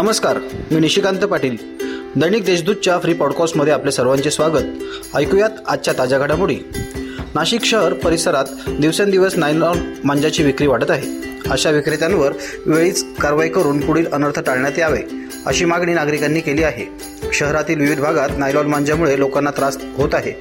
[0.00, 0.38] नमस्कार
[0.70, 1.56] मी निशिकांत पाटील.
[2.16, 4.62] दैनिक देशदूतच्या फ्री पॉडकास्टमध्ये आपले सर्वांचे स्वागत.
[5.16, 6.56] ऐकूयात आजच्या ताज्या घडामोडी.
[7.34, 11.06] नाशिक शहर परिसरात दिवसेंदिवस नायलॉन मांजाची विक्री वाढत आहे.
[11.50, 12.32] अशा विक्रेत्यांवर
[12.66, 15.02] वेळीच कारवाई करून पुढील अनर्थ टाळण्यात यावे
[15.46, 16.86] अशी मागणी नागरिकांनी केली आहे.
[17.32, 20.32] शहरातील विविध भागात नायलॉन मांजामुळे लोकांना त्रास होत आहे.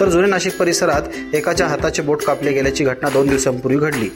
[0.00, 4.08] तर जुने नाशिक परिसरात एकाच्या हाताचे बोट कापले गेल्याची घटना दोन दिवसांपूर्वी घडली.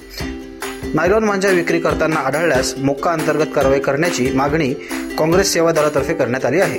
[0.94, 4.74] नायलॉन मांजा विक्री करताना आढळल्यास मोक्का अंतर्गत कारवाई करण्याची मागणी
[5.18, 6.78] काँग्रेस सेवा दलातर्फे करण्यात आली आहे.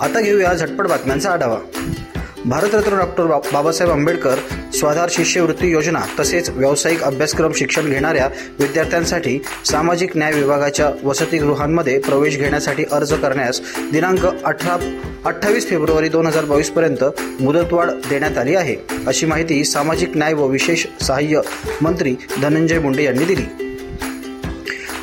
[0.00, 1.58] आता घेऊया झटपट बातम्यांचा आढावा.
[2.44, 4.34] भारतरत्न डॉक्टर बा- बाबासाहेब आंबेडकर
[4.74, 8.28] स्वाधार शिष्यवृत्ती योजना तसेच व्यावसायिक अभ्यासक्रम शिक्षण घेणाऱ्या
[8.58, 9.40] विद्यार्थ्यांसाठी
[9.70, 13.60] सामाजिक न्याय विभागाच्या वसतिगृहांमध्ये प्रवेश घेण्यासाठी अर्ज करण्यास
[13.92, 17.04] दिनांक अठरा अठ्ठावीस फेब्रुवारी दोन हजार बावीसपर्यंत
[17.42, 18.76] मुदतवाढ देण्यात आली आहे
[19.06, 21.40] अशी माहिती सामाजिक न्याय व विशेष सहाय्य
[21.82, 23.71] मंत्री धनंजय मुंडे यांनी दिली.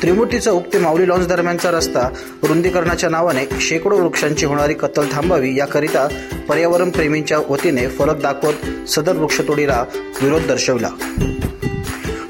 [0.02, 2.06] त्रिमूर्ती चौक ते माऊली लॉन्स दरम्यानचा रस्ता
[2.48, 6.06] रुंदीकरणाच्या नावाने शेकडो वृक्षांची होणारी कत्तल थांबावी याकरिता
[6.48, 9.84] पर्यावरण प्रेमींच्या वतीने फलक दाखवत सदर वृक्षतोडीला
[10.22, 10.88] विरोध दर्शवला.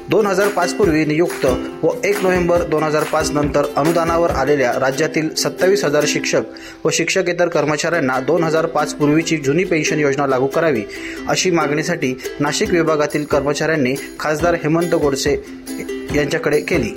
[0.09, 1.45] दोन हजार पाच पूर्वी नियुक्त
[1.83, 7.47] व एक नोव्हेंबर दोन हजार पाच नंतर अनुदानावर आलेल्या राज्यातील सत्तावीस हजार शिक्षक व शिक्षकेतर
[7.47, 10.83] कर्मचाऱ्यांना दोन हजार पाच पूर्वीची जुनी पेन्शन योजना लागू करावी
[11.29, 15.33] अशी मागणीसाठी नाशिक विभागातील कर्मचाऱ्यांनी खासदार हेमंत गोडसे
[16.15, 16.93] यांच्याकडे केली.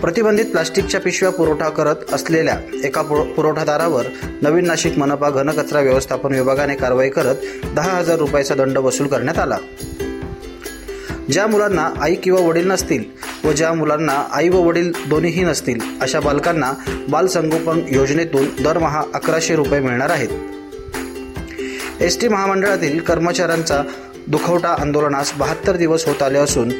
[0.00, 4.06] प्रतिबंधित प्लास्टिकच्या पिशव्या पुरवठा करत असलेल्या एका पुरवठादारावर
[4.42, 7.34] नवीन नाशिक मनपा घनकचरा व्यवस्थापन विभागाने कारवाई करत
[7.74, 9.58] दहा हजार रुपयाचा दंड वसूल करण्यात आला.
[11.30, 13.04] ज्या मुलांना आई किंवा वडील नसतील
[13.44, 16.72] व ज्या मुलांना आई व वडील दोन्हीही नसतील अशा बालकांना
[17.08, 20.28] बालसंगोपन योजनेतून दरमहा अकराशे रुपये मिळणार आहेत.
[22.00, 23.82] एस टी महामंडळातील कर्मचाऱ्यांचा
[24.30, 26.72] दुखवटा आंदोलनास बहात्तर दिवस होत आले असून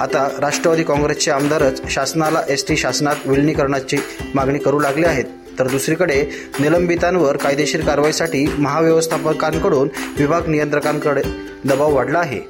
[0.00, 3.96] आता राष्ट्रवादी काँग्रेसचे आमदारच शासनाला एस टी शासनात विलिनीकरणाची
[4.34, 5.24] मागणी करू लागले आहेत.
[5.58, 6.26] तर दुसरीकडे
[6.60, 11.22] निलंबितांवर कायदेशीर कारवाईसाठी महाव्यवस्थापकांकडून विभाग नियंत्रकांकडे
[11.64, 12.40] दबाव वाढला आहे.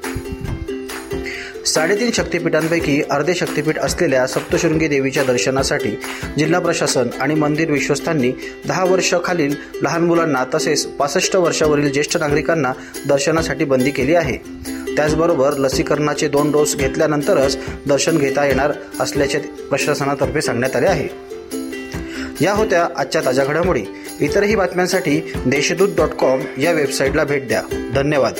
[1.67, 5.91] साडेतीन शक्तिपीठांपैकी अर्धे शक्तिपीठ असलेल्या सप्तशृंगी देवीच्या दर्शनासाठी
[6.39, 8.33] जिल्हा प्रशासन आणि मंदिर विश्वस्तांनी
[8.69, 12.73] दहा वर्षाखालील लहान मुलांना तसेच पासष्ट वर्षावरील ज्येष्ठ नागरिकांना
[13.09, 14.39] दर्शनासाठी बंदी केली आहे.
[14.97, 21.09] त्याचबरोबर लसीकरणाचे दोन डोस घेतल्यानंतरच दर्शन घेता येणार असल्याचे प्रशासनातर्फे सांगण्यात आले आहे.
[22.45, 23.83] या होत्या आजच्या ताज्या घडामोडी.
[24.21, 27.63] इतरही बातम्यांसाठी देशदूत डॉट कॉम या वेबसाईटला भेट द्या.
[27.95, 28.33] धन्यवाद.